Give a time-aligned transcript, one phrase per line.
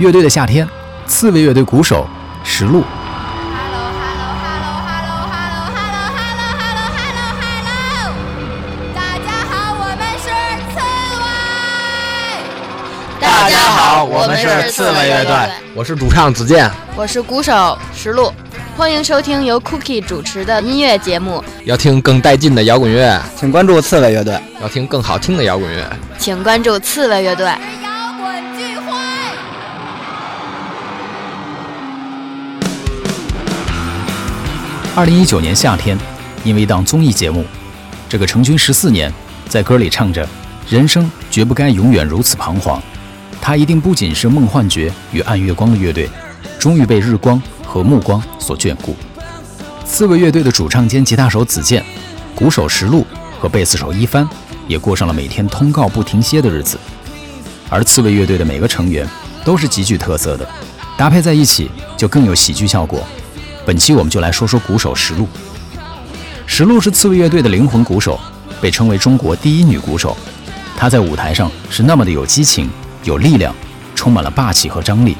[0.00, 0.66] 乐队的夏天，
[1.06, 2.08] 刺猬乐队鼓手
[2.42, 2.82] 石路。
[13.20, 15.34] 大家好，我们是刺猬乐队，
[15.74, 18.32] 我是主唱子健，我是鼓手石路。
[18.78, 21.44] 欢迎收听由 cookie 主持的音乐节目。
[21.66, 25.84] 要听更带劲的摇滚乐，请关注刺猬乐队；要听更好听的摇滚乐，
[26.16, 27.52] 请关注刺猬乐队。
[35.00, 35.96] 二零一九年夏天，
[36.44, 37.42] 因为一档综艺节目，
[38.06, 39.10] 这个成军十四年，
[39.48, 40.28] 在歌里唱着
[40.68, 42.78] “人生绝不该永远如此彷徨”，
[43.40, 46.06] 他一定不仅是梦幻觉与暗月光的乐队，
[46.58, 48.94] 终于被日光和暮光所眷顾。
[49.86, 51.82] 刺猬乐队的主唱兼吉他手子健，
[52.34, 53.06] 鼓手石路
[53.40, 54.28] 和贝斯手一帆，
[54.68, 56.78] 也过上了每天通告不停歇的日子。
[57.70, 59.08] 而刺猬乐队的每个成员
[59.46, 60.46] 都是极具特色的，
[60.98, 63.02] 搭配在一起就更有喜剧效果。
[63.66, 65.28] 本期我们就来说说鼓手石路。
[66.46, 68.18] 石路是刺猬乐队的灵魂鼓手，
[68.60, 70.16] 被称为中国第一女鼓手。
[70.76, 72.68] 她在舞台上是那么的有激情、
[73.04, 73.54] 有力量，
[73.94, 75.16] 充满了霸气和张力。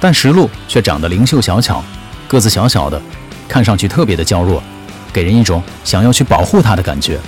[0.00, 1.82] 但石路却长得灵秀小巧，
[2.28, 3.00] 个子小小的，
[3.48, 4.62] 看上去特别的娇弱，
[5.12, 7.18] 给人一种想要去保护她的感觉。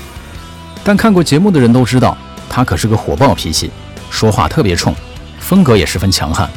[0.84, 2.16] 但看过节目的人都知道，
[2.48, 3.70] 她可是个火爆脾气，
[4.08, 4.94] 说话特别冲，
[5.38, 6.48] 风格也十分强悍，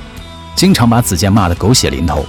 [0.55, 2.25] 经常把子健骂得狗血淋头。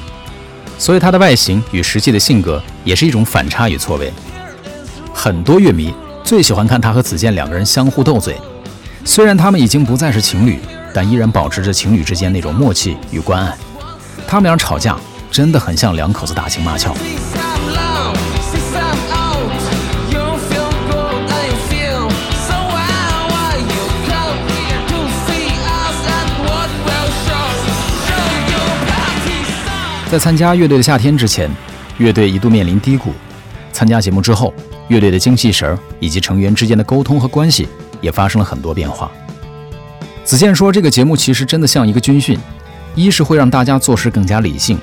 [0.80, 4.10] 所以他的外形与实际的性格也是一种反差与错位。
[5.12, 5.94] 很多乐迷
[6.24, 8.40] 最喜欢看他和子健两个人相互斗嘴，
[9.04, 10.58] 虽然他们已经不再是情侣，
[10.94, 13.54] 但依然保持着情侣之间那种默契与关爱。
[14.26, 14.96] 他们俩吵架
[15.30, 16.94] 真的很像两口子打情骂俏。
[30.10, 31.48] 在参加乐队的夏天之前，
[31.98, 33.12] 乐队一度面临低谷。
[33.72, 34.52] 参加节目之后，
[34.88, 37.68] 乐队的精气神儿以及成员之间的沟通和关系
[38.00, 39.08] 也发生了很多变化。
[40.24, 42.36] 子健说，这个节目其实真的像一个军训，
[42.96, 44.76] 一是会让大家做事更加理性，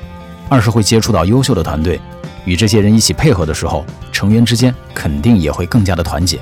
[0.48, 2.00] 二是会接触到优秀的团队，
[2.46, 6.40] 与这些人一起配合的时候，成员之间肯定也会更加的团结。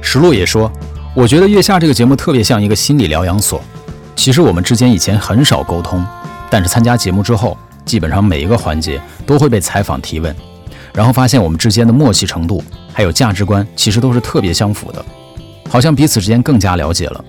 [0.00, 0.72] 石璐也说，
[1.14, 3.62] 我觉得月下这个节目特别像一个心理疗养所。
[4.16, 6.02] 其实我们之间以前很少沟通。
[6.52, 10.36] 但是参加节目之后，基本上每一个环节都会被采访提问，
[10.92, 15.02] 然后发现我们之间的默契程度还有价值观其实都是特别相符的，
[15.70, 17.24] 好像彼此之间更加了解了。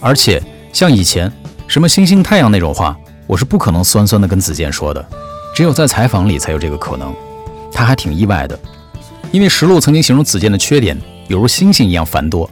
[0.00, 0.42] 而且
[0.72, 1.30] 像以前
[1.68, 5.06] 什么星星太阳那种话，我是不可能酸酸的跟子健说的，
[5.54, 7.14] 只有在采访里才有这个可能。
[7.70, 8.58] 他还挺意外的，
[9.30, 10.98] 因为石路曾经形容子健的缺点
[11.28, 12.48] 犹如星星一样繁多，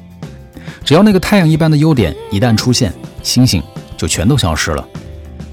[0.85, 2.93] 只要那个太阳一般的优点一旦出现，
[3.23, 3.63] 星星
[3.97, 4.87] 就全都消失了。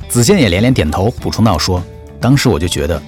[0.09, 1.83] 子健也连连点头，补充道：“说，
[2.19, 3.01] 当时我就觉得，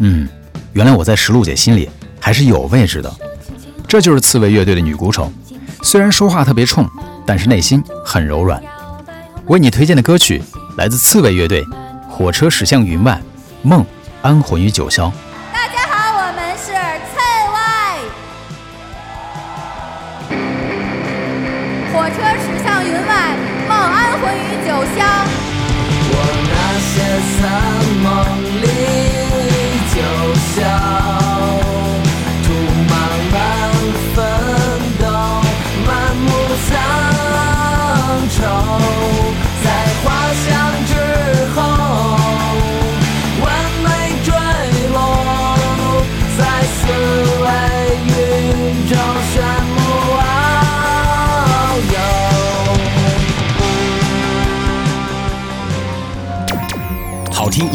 [0.00, 0.28] 嗯，
[0.72, 1.88] 原来我在石璐姐心里
[2.20, 3.10] 还是有位置的。
[3.88, 5.32] 这就是刺猬乐队的女鼓手，
[5.82, 6.86] 虽然说话特别冲，
[7.24, 8.62] 但是内心很柔软。
[9.46, 10.42] 为你推荐的歌曲
[10.76, 11.64] 来自刺猬乐队，
[12.08, 13.20] 《火车驶向云外》，
[13.66, 13.84] 梦
[14.22, 15.10] 安魂于九霄。
[15.52, 16.72] 大家好，我们是
[17.10, 17.18] 刺
[17.50, 17.58] 猬。
[21.92, 23.36] 火车驶向云外，
[23.68, 25.09] 梦安魂于九霄。